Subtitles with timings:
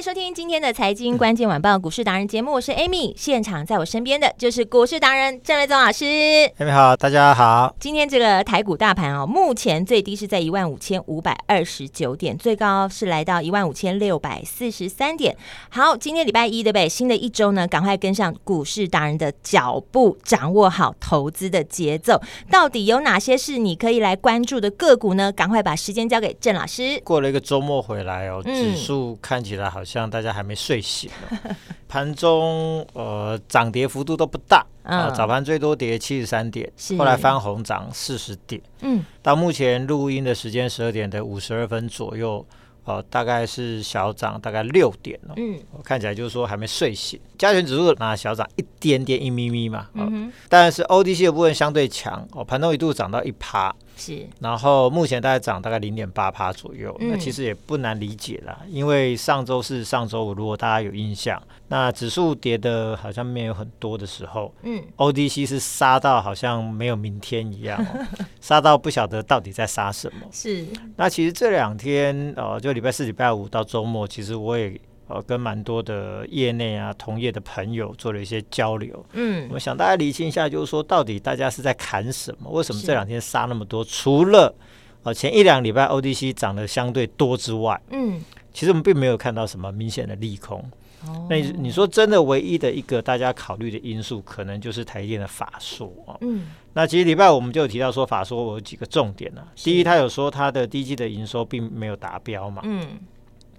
[0.00, 6.06] 迎收听今天的财经关键晚报股市达人节目，我是 Amy，现场在我身边的就是股市达人郑瑞宗老师。
[6.06, 7.76] Amy 好，大家好。
[7.78, 15.36] 今天这个台股大盘哦，目前最低是在一万五千五百二十九点，最高是来到一万五千六百四十三点。
[15.68, 16.88] 好，今天礼拜一对不对？
[16.88, 22.18] 新的一周呢，赶快跟上股市达人的脚步，掌握好投资的节奏。
[22.50, 25.30] 到底有哪些是你可以来关注的个股呢？
[25.30, 26.98] 赶快把时间交给郑老师。
[27.04, 29.68] 过了一个周末回来哦，指数看起来。
[29.68, 31.36] 好像大家还没睡醒哦，
[31.88, 42.44] 盘中呃涨跌幅度都不大啊，早盘最多跌七十三点，后来翻红涨四十点，嗯，到目前录音的时间十二点的五十二分左右。
[42.84, 47.20] 哦，大概是小涨大概六点哦，嗯，看起来就是说还没睡醒。
[47.38, 68.06] 加权指数那小涨一点点一咪咪嘛，哦、嗯，但是 O D C 的部分相对强哦，盘中一度涨到一趴，是，然后目前大概涨大概零点八趴左右，嗯、那其实也不难理解啦，因为上周是上周五，如果大家有印象，那指数跌的好像没有很多的时候，嗯，ODC 是杀到好像没有明天一样，哦，
[68.40, 70.66] 杀到不晓得到底在杀什么，是，
[70.96, 72.70] 那其实这两天哦就。
[72.70, 79.04] 礼拜四、礼拜五到周末，其实我也呃跟蛮多的业内啊同业的朋友做了一些交流。
[79.12, 82.50] 嗯，我想大家理清一下，就是说到底大家是在砍什么？
[82.50, 83.84] 为什么这两天杀那么多？
[83.84, 84.54] 除了
[85.02, 88.20] 呃前一两礼拜 ODC 涨得相对多之外，嗯，
[88.52, 90.58] 其实我们并没有看到什么明显的利空。
[91.06, 96.12] 哦，那你说真的，唯一的一个大家考虑的因素，可能就是台积电的法说啊。
[96.20, 99.48] 嗯，那其实礼拜我们就有提到说法说我有几个重点呢、啊。
[99.56, 102.60] 第一，他有说他的第一季的营收并没有达标嘛。
[102.66, 102.98] 嗯，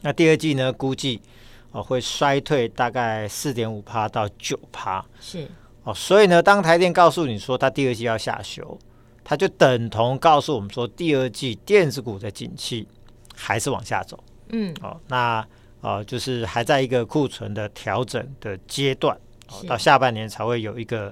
[0.01, 1.19] 那第二季呢，估计
[1.71, 5.03] 哦会衰退大概四点五趴到九趴。
[5.19, 5.47] 是
[5.83, 8.77] 哦，所以呢，当台电告诉你说它第二季要下修，
[9.23, 12.87] 它就等同告诉我们说第二季电子股的景气
[13.35, 14.23] 还是往下走。
[14.49, 15.45] 嗯，哦，那。
[15.81, 19.17] 啊、呃，就是还在一个库存的调整的阶段，
[19.47, 21.11] 哦，到下半年才会有一个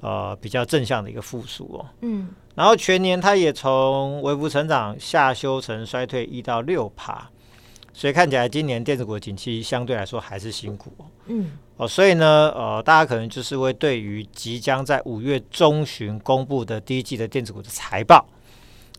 [0.00, 1.86] 呃比较正向的一个复苏哦。
[2.00, 7.30] 嗯，然后全年它也从微幅成长下修成衰退一到六趴，
[7.98, 11.06] 所以看起来今年电子股的景气相对来说还是辛苦哦。
[11.26, 18.24] 嗯，哦，所以呢，呃，大家可能就是会对于即将在五月中旬公布的第一季的电子股的财报，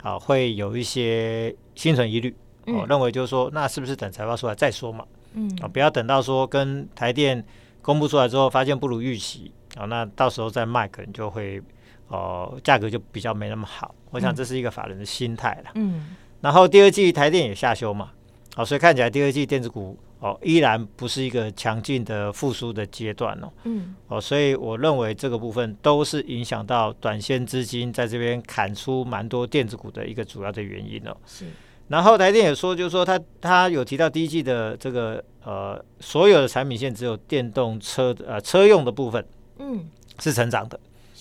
[0.01, 2.35] 啊、呃，会有一些心存疑虑。
[2.65, 5.05] 我、哦、认为就是说，那是不是等财报出来再说嘛？
[5.31, 7.41] 嗯，啊，不要等到说跟台电
[7.81, 11.61] 公布出来之后，发现不如预期啊、哦，那到时候再卖可能就会，
[12.09, 13.95] 哦，价格就比较没那么好。
[14.11, 15.71] 我想这是一个法人的心态了。
[15.75, 18.11] 嗯，然后第二季台电也下修嘛，
[18.59, 23.49] 好、哦，所以看起来第二季电子股哦依然不是一个强劲的复苏的阶段哦。
[23.63, 31.15] 嗯，哦，所以我认为这个部分都是影响到短线资金在这边砍出蛮多电子股的一个主要的原因哦。
[31.25, 31.45] 是。
[31.87, 39.25] 然后台电也说，就是说他他有提到第一季的这个呃所有的产品线只有电动车的呃车用的部分，
[39.59, 39.87] 嗯，
[40.19, 40.77] 是成长的，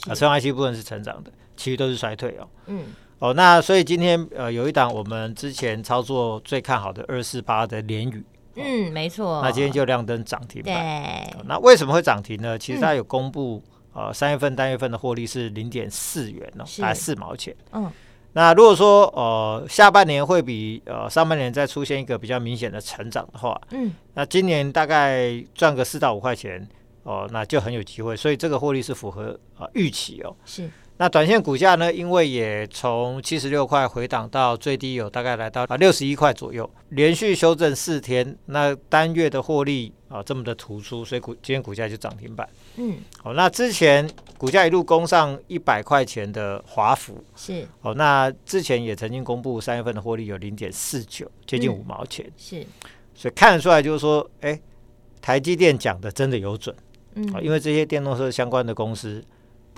[0.08, 2.48] 啊，车用 IC 部分是成长的，其余都是衰退哦。
[2.66, 2.86] 嗯，
[3.18, 8.24] 哦，那所以今天呃有一档我们之前操作最看好的二四八的联宇，
[8.54, 10.74] 嗯，没错，那今天就亮灯涨停板。
[10.74, 12.56] 对，那为什么会涨停呢？
[12.58, 13.62] 其实它有公布
[13.92, 17.54] 呃三月份单月份的获利是零点四元哦，大概四毛钱。
[17.72, 17.90] 嗯。
[18.34, 26.60] 那如果说呃下半年会比呃上半年再出现一个比较明显的成长的话，嗯，那今年大概赚个四到五块钱
[27.02, 30.36] 哦，呃，那就很有机会，所以这个获利是符合啊预期哦。
[30.44, 30.70] 是。
[31.00, 42.48] 那短线股价呢，因为也从七十六块回档到最低有大概来到啊六十一块左右，连续修正四天，那单月的获利啊这么的突出，所以股今天股价就涨停板。
[42.78, 52.28] 嗯，好，那之前股价一路攻上一百块钱的华孚是，哦，那之前也曾经公布三月份的获利有零点四九，接近五毛钱。
[52.36, 52.66] 是，
[53.14, 54.60] 所以看得出来就是说，哎，
[55.20, 56.74] 台积电讲的真的有准。
[57.14, 59.24] 嗯，因为这些电动车相关的公司。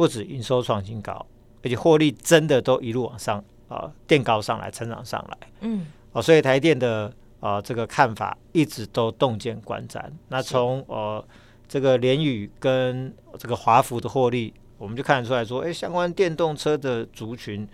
[0.00, 1.26] 不止营收创新高，
[1.62, 5.48] 而且获利真的都一路往上啊，垫高上来，成长上来。
[5.60, 10.02] 嗯，哦，所以台电的呃这个看法一直都洞见观瞻。
[10.28, 11.22] 那从呃
[11.68, 17.68] 这个联宇跟这个华孚的获利，我们就看得出来说，哎，相关电动车的族群，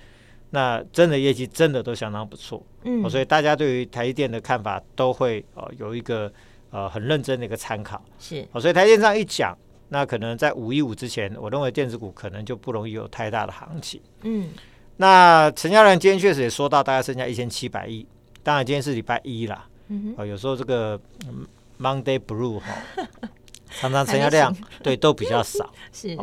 [0.51, 2.61] 那真的业绩真的都相当不错。
[2.83, 6.33] 嗯、哦，所以大家对于台积电的看法都会呃有一个
[6.71, 8.05] 呃很认真的一个参考。
[8.19, 9.57] 是，哦，所以台积电这样一讲。
[9.89, 14.01] 那可能在五一五之前，我认为电子股可能就不容易有太大的行情。
[14.23, 14.51] 嗯，
[14.97, 18.07] 那成交量今天确实也说到大概剩下一千七百亿，
[18.43, 19.67] 当然今天是礼拜一啦。
[19.89, 20.99] 嗯哼，有时候这个
[21.79, 22.67] Monday Blue 哈，
[23.79, 25.73] 常常成交量对都比较少。
[25.93, 26.17] 是，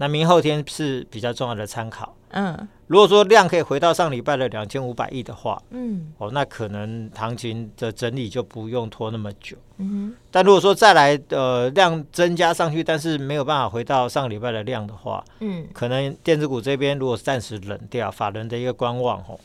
[0.00, 2.16] 那明后天是比较重要的参考。
[2.30, 2.56] 嗯，
[2.86, 9.58] 如果说量可以回到上礼拜的两千五百亿的话，嗯，哦，那可能行情的整理就不用拖那么久。
[9.76, 19.38] 嗯哼，但如果说再来呃量增加上去，但是没有办法回到上礼拜的量的话，嗯，可能电子股这边如果暂时冷掉，法人的一个观望哦，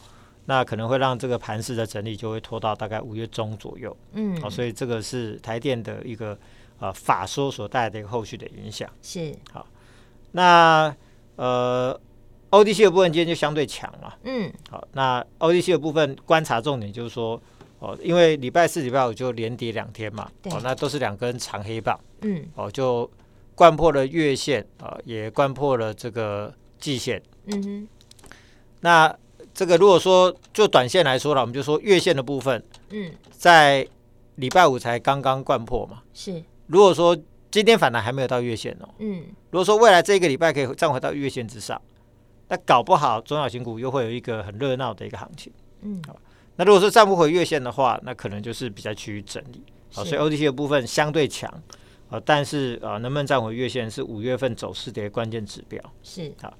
[0.45, 3.97] 那可能会让这个盘势的整理就会拖到大概五月中左右。
[4.13, 6.37] 嗯，哦，所以这个是台电的一个
[6.79, 8.87] 呃法说所带来的一个后续的影响。
[9.01, 9.65] 是，好，
[10.35, 10.95] 那
[11.37, 11.99] 呃。
[12.51, 17.41] ，ODC 的部分今天就相对强了，嗯，好，那 ODC 的部分观察重点就是说，
[17.79, 23.09] 哦，因为礼拜四、礼拜五就连跌两天嘛，哦，那都是两根长黑棒，嗯，哦，就
[23.55, 27.87] 贯破了月线，啊、哦，也贯破了这个季线，嗯哼，
[28.79, 29.13] 那
[29.53, 33.85] 这个如果说就短线来说了，我们就说月线的部分，嗯，在
[34.35, 37.17] 礼拜五才刚刚贯破嘛，是，如果说
[37.63, 41.81] 今天反弹还没有到月线哦，嗯，如果说未来这一个礼拜可以站回到月线之上。
[42.47, 46.15] 那搞不好中小型股又会有一个很热闹的一个行情，嗯，好，
[46.57, 51.49] 那如果说站不回月线的话，那可能就是比较趋于整理，好，所以 OTC 的部分相对强，
[52.07, 56.31] 啊，但是啊，能不能站回月线是五月份走势的一个关键指标，是。
[56.39, 56.53] 好，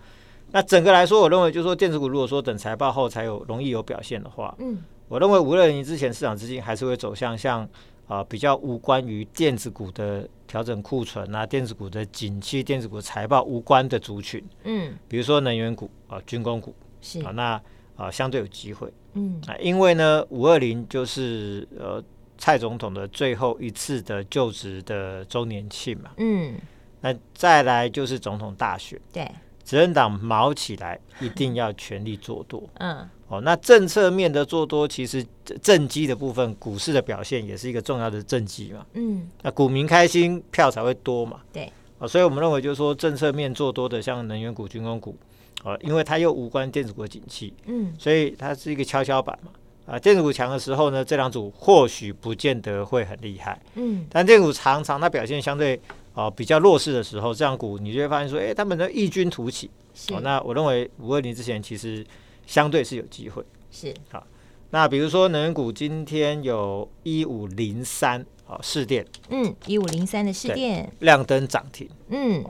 [0.52, 7.70] 那整个来说，我认为就是说电子股如果说等财报后才有容易有表现的话，嗯，我认为无论你之前市场资金还是会走向像。
[8.08, 17.62] 啊，比较无关于电子股的调整库存啊，电子股的景气、电子股财报无关的族群，嗯，比如说能源股啊、军工股是啊，那
[17.96, 19.42] 啊相对有机会，嗯。
[19.48, 22.04] 啊，因为呢，五二零就是呃
[22.38, 26.56] 蔡总统的最后一次的就职的周年庆嘛，嗯，
[27.02, 29.30] 那再来就是总统大选，对，
[29.66, 33.10] 执政党卯起来一定要全力做多，嗯。
[33.28, 35.26] 哦，那政策面的做多，其实
[35.60, 38.86] 政绩的部分，股市的表现也是一个重要的政绩嘛。
[38.94, 41.40] 嗯，那股民开心，票才会多嘛。
[41.52, 41.68] 对，
[41.98, 45.18] 哦，所以我们认为就是说，政策面做多的，像能源股、军工股，
[45.64, 49.50] 哦，因为它又无关电子股的景气，嗯，所以它是一个跷跷板嘛。
[49.86, 55.80] 啊，电子股强的时候呢，这两组或许不见得会很厉害，嗯，但电子股常常它表现相对
[56.14, 59.70] 啊比较弱势的时候，这样股你就会发现说，哎，他们的异军突起。
[59.94, 62.06] 是哦，那我认为五二零之前其实。
[62.48, 64.24] 相对是有机会，是好。
[64.70, 72.46] 那比如说能源股今天有一五零三，好，试电，嗯，一五零三的试电亮灯涨停，嗯，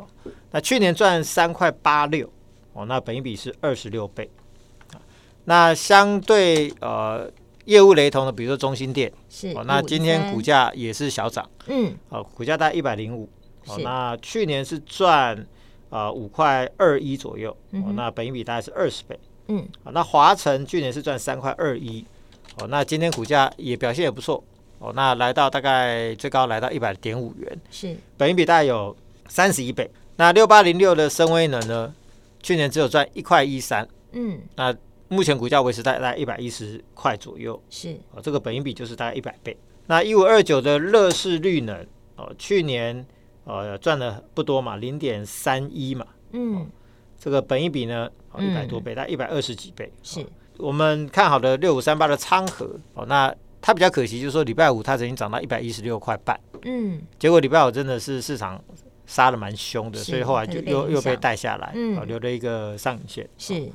[0.51, 2.29] 那去年赚三块八六，
[2.73, 4.29] 哦，那本一比是二十六倍，
[5.45, 7.31] 那相对呃
[7.65, 13.29] 业务雷同的，比如说中心店是，哦，那今天股价也是小涨，嗯，好，股价大概一百零五，
[13.67, 15.45] 哦，那去年是赚
[15.89, 19.19] 呃五块二一左右，哦，那本益比大概是二十倍。
[19.47, 22.03] 嗯，好，那华晨去年是赚三块二一，
[22.59, 24.43] 哦，那今天股价也表现也不错，
[24.79, 28.95] 哦，那来到大概最高来到一百点五元，是，本益比大概有
[29.27, 29.89] 三十一倍。
[30.17, 31.93] 那六八零六的深威能呢，
[32.41, 34.75] 去年只有赚一块一三，嗯，那
[35.07, 39.55] 目前股价维持在大概一百一十块左右，是，哦，这个本益比就是大概一百倍。
[39.87, 41.85] 那一五二九的乐视绿能，
[42.15, 43.05] 哦，去年
[43.43, 46.67] 呃赚的不多嘛，零点三一嘛，嗯。
[47.17, 49.91] 这个本益比呢，一百多倍，大概一百二十几倍。
[50.03, 50.23] 是。
[50.57, 58.61] 我们看好的六五三八的昌河哦，那它比较可惜，就是说礼拜五它曾经涨到一百一十六块半，嗯，结果礼拜五真的是市场
[59.07, 63.27] 杀的蛮凶的，所以后来就又又被带下来，嗯，留了一个上影线。
[63.37, 63.69] 是，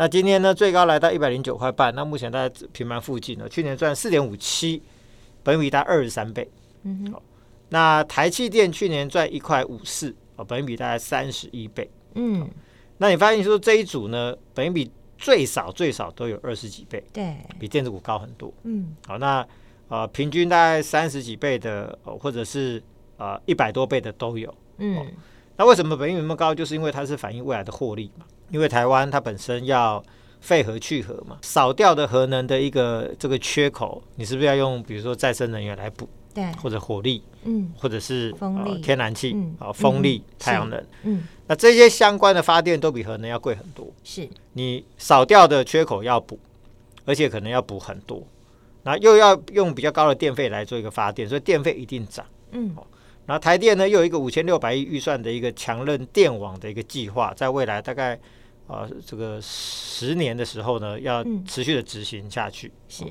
[0.00, 4.82] 那今天呢，最高来到一百零九块半，那目前在平盘附近呢，去年赚四点五七，
[5.42, 6.50] 本益比大概二十三倍。
[6.84, 7.22] 嗯哼，
[7.68, 11.90] 那台气电去年赚一块五四，哦，本益比大概三十一倍。
[12.14, 12.48] 嗯。
[12.96, 18.50] 那你发现说这一组呢，本益比最少最少都有二十几倍，对，比电子股高很多。
[18.62, 19.46] 嗯，好，那
[19.88, 22.82] 呃平均大概三十几倍的，或者是
[23.18, 24.54] 呃一百多倍的都有。
[24.78, 24.96] 嗯，
[25.60, 26.54] 那为什么本益比那么高？
[26.54, 28.24] 就是因为它是反映未来的获利嘛。
[28.48, 30.02] 因为台湾它本身要
[30.40, 36.08] 废核去核嘛，少掉的核能的一个这个缺口，你是不是要用比如说再生能源来补？
[36.32, 43.86] 对，或者火力，嗯，或者是风力、天然气，啊，风力、太阳能，嗯，那这些相关的发电都比核能要贵很多。
[44.02, 46.38] 是，你少掉的缺口要补，
[47.04, 48.26] 而且可能要补很多。
[48.82, 52.24] 那又要用比较高的电费来做一个发电，所以电费一定涨。
[52.52, 52.74] 嗯，
[53.30, 58.18] 然后台电呢又有一个五千六百亿预算的一个强韧电网的一个计划，在未来大概
[58.66, 62.72] 呃这个十年的时候呢，要持续的执行下去。
[62.88, 63.04] 是，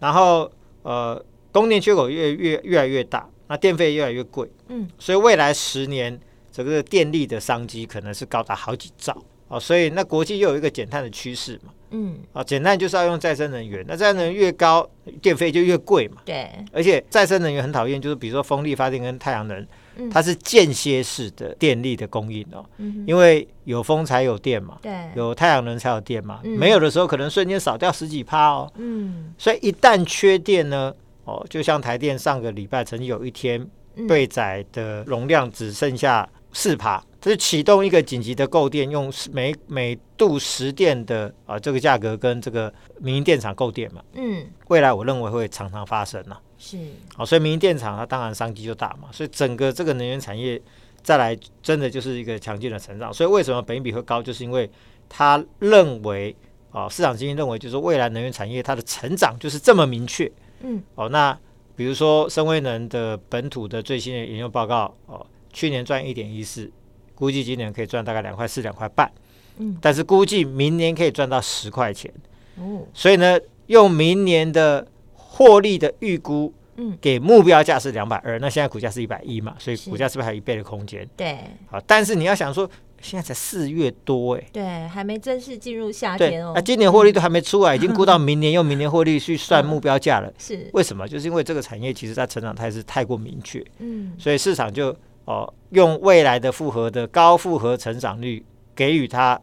[0.00, 0.52] 然后
[0.82, 4.46] 呃供电缺口越越越来越大，那电费越来越贵。
[4.68, 6.20] 嗯，所以未来十年
[6.52, 9.16] 整个电力的商机可能是高达好几兆。
[9.48, 14.84] 哦，所以那国际又有一个减碳的趋势嘛，嗯，啊，简单就是要用再生能源，那再生能源越高，
[15.22, 19.64] 电费就越贵嘛，对，而且再生能源很讨厌，就是比如说风力发电跟太阳能，
[19.96, 30.92] 嗯、它是间歇式的电力的供应哦，嗯、因为有风才有电嘛，对，有太阳能才有电嘛，嗯、没有的时候可能瞬间少掉十几趴哦，嗯，所以一旦缺电呢，
[31.24, 33.64] 哦，就像台电上个礼拜曾经有一天
[34.08, 37.00] 备载的容量只剩下四趴。
[37.24, 44.04] 就是启动一个紧急的购电，用每每度十电的啊这个价格跟这个民营电厂购电嘛。
[44.12, 46.36] 嗯，未来我认为会常常发生呐。
[46.58, 46.76] 是，
[47.16, 49.08] 好，所以民营电厂它当然商机就大嘛。
[49.10, 50.60] 所以整个这个能源产业
[51.02, 53.10] 再来真的就是一个强劲的成长。
[53.10, 54.70] 所以为什么本益比会高，就是因为
[55.08, 56.36] 他认为
[56.72, 60.30] 啊市场基金认为就是未来能源产业它的成长就是这么明确。
[60.60, 61.34] 嗯，哦，那
[61.74, 66.70] 比如说深威能的本土的最新的研究报告哦，去年赚一点一四。
[67.14, 69.10] 估计今年可以赚大概两块四、两块半，
[69.58, 72.12] 嗯，但是估计明年可以赚到十块钱，
[72.56, 81.08] 哦，所以呢，用明年的获利的预估，嗯，给目标价是两百二，那现在股价是一百一嘛，所以股价是不是还有一倍的空间？
[81.16, 81.38] 对，
[81.70, 82.68] 好，但是你要想说，
[83.00, 90.68] 现在才四月多，哎，对，还没正式进入夏天哦，那今年获利都还没出来，已经估到明年， 用明年获利去算目标价了，是。
[90.72, 91.06] 为什么？
[91.06, 94.94] 就是因为这个产业其实它成长态势太过明确，嗯，所以市场就。
[95.24, 99.40] 哦，用未来的复合的高复合成长率给予它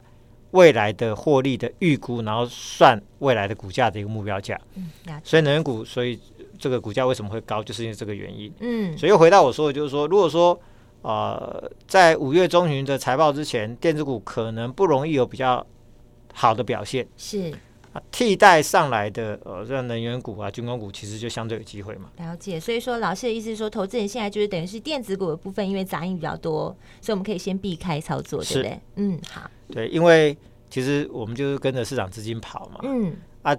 [0.52, 4.60] 未来的获利的预估，然后算未来的股价的一个目标价。
[4.76, 4.90] 嗯，
[5.24, 6.20] 所以能源股，所以
[6.60, 8.54] 这个股价为什么会高，就是因为这个原因。
[8.60, 10.60] 嗯，所以又回到我说的，就是说，如果说
[11.02, 15.66] 呃，在五月中旬的财报之前，电子股可能不容易有比较
[16.34, 17.08] 好的表现。
[17.18, 17.52] 是。
[18.12, 22.10] 替代上来的呃，这能源股啊、军工股，其实就相对有机会嘛。
[22.18, 28.80] 了解，所以说老师的意思是说，投资人现在就是等于是电子股的部分，因为杂音比较多，所以我们可以先避开操作，对不对？
[28.96, 29.50] 嗯，好。
[29.70, 30.38] 对，因为
[30.70, 32.80] 其实我们就是跟着市场资金跑嘛。
[32.84, 33.14] 嗯。
[33.42, 33.56] 啊，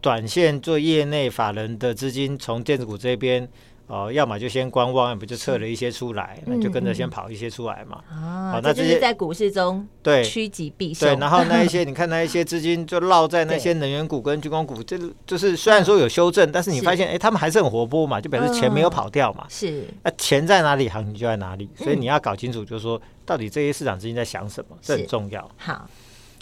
[0.00, 3.48] 短线做业内法人的资金从电子股这边。
[3.88, 8.02] 哦，要么就先观望，要么就撤了一些出来，那就跟着先跑一些出来嘛。
[8.10, 11.08] 啊，那这是在股市中对趋吉避凶。
[11.08, 19.46] 对，然后那一些 你看那一些资金就落在那些能源股跟军工股，这就是虽然说有修正，但是你发现哎，他们还是很活泼嘛，就表示钱没有跑掉嘛。
[19.48, 25.40] 是，那钱在哪里，行情就在哪里，所以你要搞清楚，就是说到底这些市场资金在想什么，这很重要。
[25.56, 25.88] 好，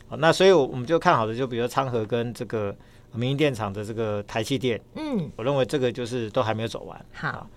[0.08, 2.74] 好，那所以我们就看好的，就比如昌河跟这个。
[3.16, 7.06] 民营电厂的这个台气电，嗯，我认为这个就是都还没有走完。
[7.12, 7.48] 好，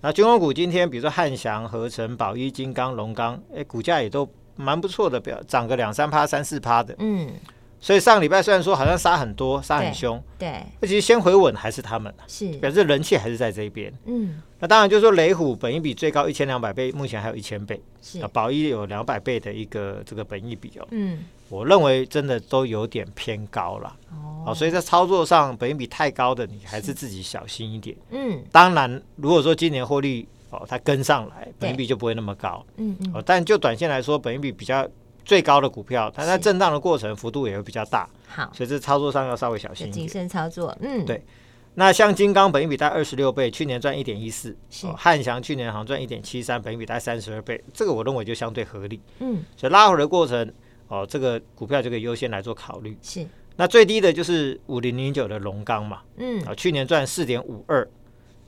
[0.00, 6.94] 那军工股今天，比如说汉翔、合成、宝一、金刚、龙钢，哎，股价也都蛮不错的，表涨个两三趴、三四趴的。
[6.98, 7.30] 嗯，
[7.86, 13.92] 所以上礼拜虽然说好像杀很多、杀很凶，对，那其实先回稳还是他们，是表示人气还是在这边。
[14.06, 20.88] 嗯，那当然就是说雷虎本益比最高一千两百倍，目前还有一千倍，是啊，宝一有两百倍的一个这个本益比哦。
[20.90, 21.20] 嗯。
[21.48, 23.96] 我认为真的都有点偏高了
[24.44, 27.96] 哦，所以在操作上，本益比太高的，你还是自己小心一点。
[28.10, 32.66] 嗯，当然，如果说今年获利哦，它跟上来，本益比就不会那么高。
[32.78, 33.12] 嗯嗯。
[33.14, 34.84] 哦，但就短线来说，本益比比较
[35.26, 38.08] 最高的股票，它在震荡的过程幅度也会比较大。
[38.26, 40.06] 好，所以这操作上要稍微小心一点。
[40.06, 40.74] 谨慎操作。
[40.80, 41.22] 嗯，对。
[41.74, 44.56] 那像金刚本益比大二十六倍，去年赚一点一四。
[44.70, 44.86] 是。
[44.96, 48.98] 汉翔去年好像赚一点七三，本益比大三十二倍，这个我认为就相对合理。
[49.18, 49.42] 嗯。
[49.56, 50.50] 所以拉回的过程。
[50.88, 52.96] 哦，这个股票就可以优先来做考虑。
[53.02, 56.02] 是，那最低的就是五零零九的龙钢嘛。
[56.18, 57.84] 嗯，啊，去年赚四点五二，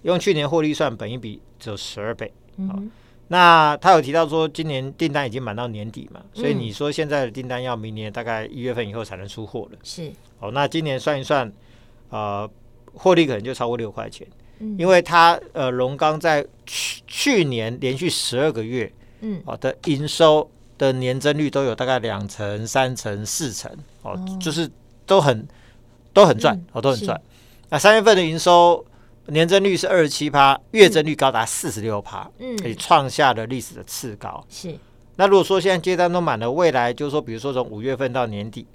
[0.02, 2.32] 用去年获利算，本益比只有十二倍。
[2.56, 2.90] 嗯哼，
[3.28, 9.78] 那他有提到说，今年订单已经满到年底嘛，所以你说现在的订单要明年大概一月份以后才能出货了。
[9.82, 11.52] 是，哦，那今年算一算，
[12.10, 12.48] 呃，
[12.94, 14.26] 获利可能就超过六块钱。
[14.58, 20.50] 嗯，因为它呃，龙钢在去去年连续十二个月，嗯，好的营收。
[20.78, 23.68] 的年增率都有大概两成、三成、四成
[24.02, 24.70] 哦，哦就是
[25.04, 25.44] 都很
[26.12, 27.20] 都很赚、嗯、哦，都很赚。
[27.68, 28.86] 那三月份的营收
[29.28, 34.44] 年增率是二十七趴，月增率高达四十六趴，嗯，可以创下了历史的次高。
[34.48, 34.74] 是。
[35.16, 38.66] 那如果说现在接单都满了，未来就是说，比如说从五月份到年底，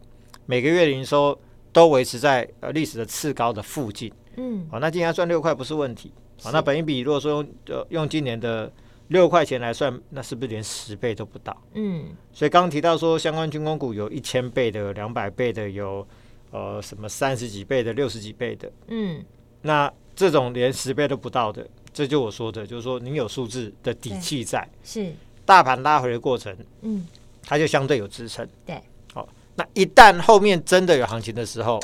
[0.46, 1.38] 每个月的营收
[1.72, 6.12] 都维持在呃历史的次高的附近，嗯，好、哦，那今年赚六块不是问题。
[6.42, 8.72] 好、哦，那本一比如果说用呃用今年的。
[9.10, 11.56] 六块钱来算，那是不是连十倍都不到？
[11.74, 16.08] 嗯，所以刚刚提到说，相关军工股有一千倍的、两百倍的，有
[16.52, 18.72] 呃什么三十几倍的、六十几倍的。
[18.88, 19.24] 嗯，
[19.62, 25.14] 那这种连十倍都不到的，这就我说的，就是说你有数字的底气在，是。
[25.46, 27.08] 大盘拉回的过程，嗯，
[27.44, 28.82] 它就相对有支撑，对，
[29.14, 31.80] 好，那一旦后面真的有行情的时候。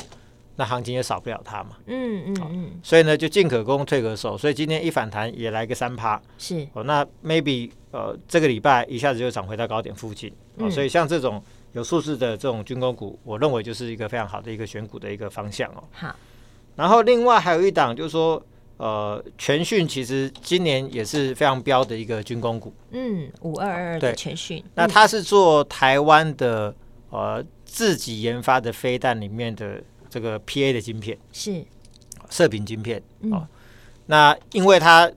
[0.56, 6.68] 那行情也少不了它嘛，嗯嗯嗯，所以呢就进可攻退可守，所以今天一反弹也来个三趴，是。
[6.74, 15.82] 哦，那 maybe 呃这个礼拜一下子就涨回到高点附近，哦，嗯、所以像这种有数字的这种军工股，我认为就是一个非常好的一个选股的一个方向哦。
[15.92, 16.14] 好，
[16.76, 18.42] 然后另外还有一档就是说，
[18.76, 26.74] 呃，全讯其实今年也是非常标的一个军工股，嗯，五二二二的全讯，那它是做台湾的
[27.10, 29.82] 呃自己研发的飞弹里面的。
[30.12, 31.64] 这个 P A 的晶片是。
[32.28, 33.46] 射频晶片，嗯、哦，
[34.06, 35.08] 那因为它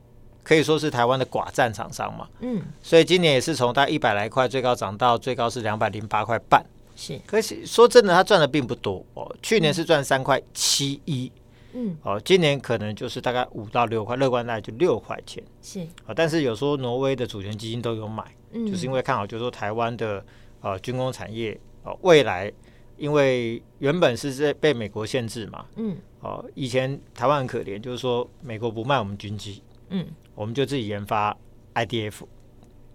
[0.43, 6.63] 可以说是台湾的寡占厂商嘛，嗯，所以今年也是从大概一百来块，最高涨到最高是两百零八块半，
[6.95, 7.19] 是。
[7.25, 11.31] 可是说真的，它赚的并不多哦，去年是赚三块七一，
[11.73, 15.81] 嗯，哦，今年可能就是大概五到六块，乐观大概就六块钱，是。
[15.81, 20.23] 啊、哦，但是有时候挪威的主权基金都有买，嗯，就是因为看好，就是说台湾的
[20.61, 22.51] 呃军工产业哦未来。
[22.95, 31.35] 因为原本是在被美国限制嘛，嗯，哦，以前台湾很可怜，就是说美国不卖我们军机，嗯，我们就自己研发
[31.73, 32.21] IDF，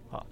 [0.09, 0.25] 好，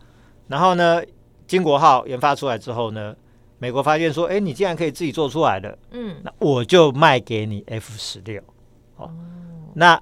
[0.47, 1.03] 然后呢，
[1.45, 3.13] 金国号研发出来之后呢，
[3.59, 8.41] 美国发现说，哎，你既然可以自己做出来的，嗯，那我就卖给你 F 十六，
[8.95, 9.11] 哦，
[9.73, 10.01] 那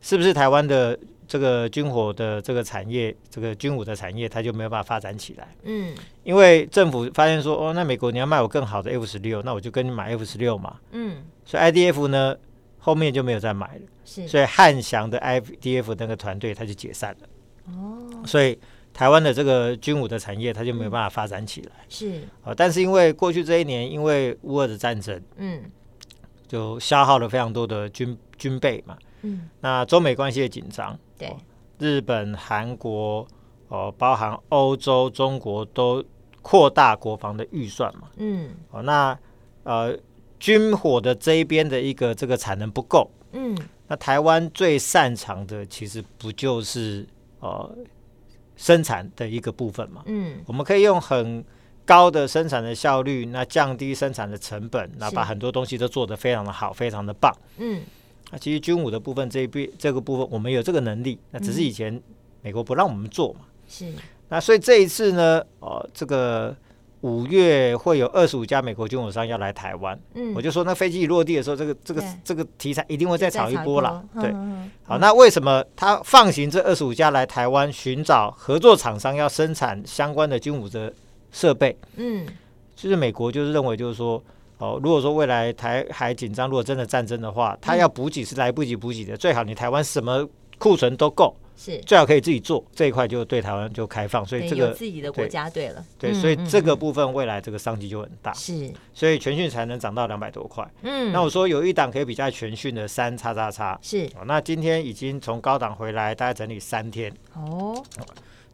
[0.00, 0.98] 是不是台湾的？
[1.24, 5.48] 这个军火的这个产业，这个军武的产业，它就没有办法发展起来。
[5.62, 5.94] 嗯，
[6.24, 10.76] 因为政府发现说，哦，那美国你要卖我更好的 F 十六，那我就跟你买 F 十六嘛。
[10.90, 12.36] 嗯，所以 IDF 呢，
[12.78, 13.80] 后面就没有再买了。
[14.04, 17.28] 是，所以汉翔的 IDF 那个团队它就解散了。
[17.72, 18.58] 哦，所以
[18.92, 21.72] 台湾的这个军武的产业，它就没有办法发展起来。
[21.88, 25.62] 是啊，但是因为过去这一年，因为乌俄的战争，嗯，
[26.46, 28.96] 就消耗了非常多的军军备嘛。
[29.22, 30.98] 嗯，那中美关系的紧张。
[31.16, 31.34] 对，
[31.78, 33.26] 日本、韩国，
[33.68, 36.04] 哦，包含欧洲、中国都
[36.42, 38.08] 扩大国防的预算嘛。
[38.16, 39.18] 嗯，哦，那
[39.62, 39.96] 呃，
[40.40, 43.08] 军火的这一边的一个这个产能不够。
[43.30, 47.06] 嗯，那台湾最擅长的其实不就是
[47.40, 47.74] 呃
[48.62, 50.02] 生产的一个部分嘛。
[50.06, 51.44] 嗯，我们可以用很
[51.84, 57.36] 高的生产的效率，那降低生产的成本，那把很多东西都做得非常的好，非常的棒。
[57.58, 57.82] 嗯。
[58.30, 62.00] 那其实军武的部分这一边这个部分，我们有这个能力，那只是以前
[62.40, 63.40] 美国不让我们做嘛。
[63.68, 63.92] 是。
[64.28, 66.56] 那所以这一次呢，哦，这个
[67.02, 69.96] 五月会有二十五家美国军火商要来台湾。
[70.14, 70.34] 嗯。
[70.34, 74.02] 我就说，那飞机一落地的时候，这个这个这个题材一定会再炒一波了。
[74.14, 74.34] 对。
[74.82, 80.92] 好，那为什么他放行这二十五家来台湾寻找合作厂商，要生产相关的军武的
[81.30, 81.76] 设备？
[81.96, 82.26] 嗯。
[82.74, 84.22] 就是美国就是认为，就是说。
[84.58, 89.16] 哦，如果说未来台海紧张，如果真的战争的话，他要补给是来不及补给的。
[89.16, 90.24] 最好你台湾什么
[90.56, 94.24] 库存都够，是最好可以自己做这一块，就对台湾就开放。
[94.24, 98.32] 所以这个自己的国家对了，对，所以这个部分未来这个商机就很大。
[98.32, 100.68] 是，所以全讯才能涨到两百多块。
[100.82, 104.04] 嗯，那我说有一档可以比较全讯的三叉叉叉，是。
[104.16, 107.12] 哦，那今天已经从高档回来，大概整理三天。
[107.34, 107.82] 哦。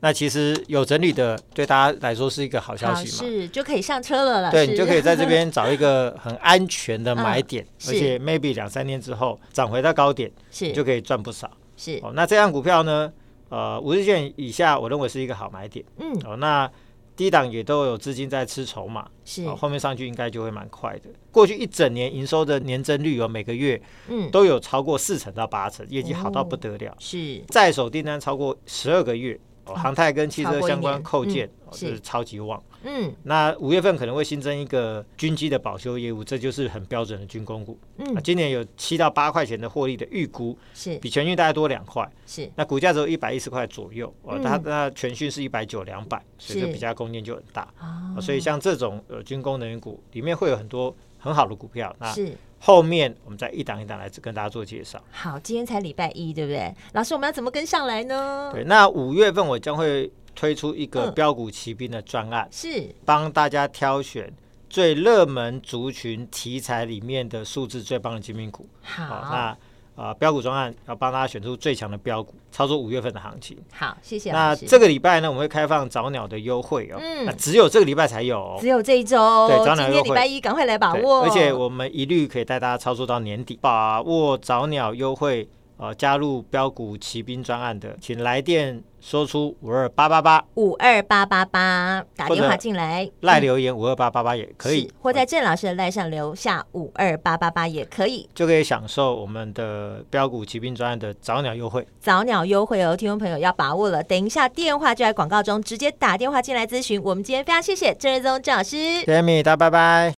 [0.01, 3.29] 那其实有整理的，对大家来说是一个好消息嘛？
[3.29, 4.51] 是，就可以上车了了。
[4.53, 11.51] 对，你就可以在这边找一个很安全的 买点，嗯、而且 maybe 两三天之后涨回到高点，是就可以赚不少。
[11.79, 13.11] 是哦，那这样股票呢？
[13.49, 15.83] 呃，五日线以下，我认为是一个好买点。
[15.99, 16.71] 嗯，哦，那
[17.17, 21.09] 低档也都有资金在吃筹码，是、哦，后面上去应该就会蛮快的。
[21.33, 26.91] 过去一整年营收的年增率哦，每个月嗯都有超过四成到八成，业绩好到不得了。
[26.91, 29.41] 哦、是在手订单超过十二个月。
[29.75, 32.63] 航太跟汽车相关扣件，嗯、是超级旺。
[32.85, 37.77] 嗯，那五月份可能会新增一个军机的保修业务，这就是很标准的军工股。
[37.97, 42.09] 嗯，今年有七到八块钱的获利的预估，是比全讯大概多两块。
[42.25, 44.07] 是，那股价只有一百一十块左右。
[44.23, 47.69] 哦、嗯，它那全讯是一百九两百，所以这比价空间就很大。
[48.17, 51.95] 哦，所以像这种呃军工能源股里面会有很多很好的股票。
[51.99, 52.33] 那是。
[52.59, 55.03] 后面我们再一档一档来跟大家做介绍。
[55.11, 56.75] 好，今天才礼拜一，对不对？
[56.93, 58.51] 老师，我们要怎么跟上来呢？
[58.53, 64.33] 对，那五月份我将会推出一个标股骑兵的专案，嗯、是帮大家挑选
[64.69, 68.69] 最热门族群题材里面的数字最棒的精品股。
[68.83, 69.57] 好，好那。
[69.99, 73.59] 啊，标股专案要帮大家选出最强的标股，操作五月份的行情。
[73.73, 74.31] 好，谢谢。
[74.31, 76.99] 那这个礼拜呢，我们会开放早鸟的优惠哦。
[77.01, 79.49] 嗯，那只有这个礼拜才有，只有这一周。
[79.49, 79.95] 对，早鸟优惠。
[79.95, 81.25] 今天礼拜一，赶快来把握。
[81.25, 101.87] 而且我们一律可以带大家操作到年底，把握早鸟优惠呃加入标股骑兵专案的，请来电说出五二八八八五二八八八打电话进来，赖留言五二八八八也可以，嗯、或在郑老师的赖上留下五二八八八也可以，就可以享受我们的标股疾病专案的早鸟优惠。
[101.99, 104.03] 早鸟优惠哦，听众朋友要把握了。
[104.03, 107.03] 等一下电话就在广告中，直接打电话进来咨询。
[107.03, 110.18] 我们今天非常谢谢郑瑞宗郑老师，谢谢米大，拜拜。